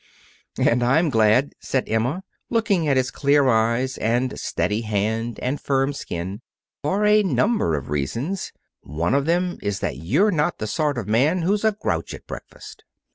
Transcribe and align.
"And 0.57 0.81
I'm 0.81 1.11
glad," 1.11 1.53
said 1.59 1.83
Emma, 1.87 2.23
looking 2.49 2.87
at 2.87 2.97
his 2.97 3.11
clear 3.11 3.47
eyes 3.49 3.99
and 3.99 4.39
steady 4.39 4.81
hand 4.81 5.39
and 5.41 5.61
firm 5.61 5.93
skin, 5.93 6.41
"for 6.81 7.05
a 7.05 7.21
number 7.21 7.75
of 7.75 7.91
reasons. 7.91 8.51
One 8.81 9.13
of 9.13 9.27
them 9.27 9.59
is 9.61 9.79
that 9.81 9.97
you're 9.97 10.31
not 10.31 10.57
the 10.57 10.65
sort 10.65 10.97
of 10.97 11.07
man 11.07 11.43
who's 11.43 11.63
a 11.63 11.73
grouch 11.79 12.15
at 12.15 12.25
breakfast." 12.25 12.83